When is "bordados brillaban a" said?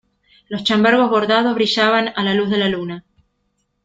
1.11-2.23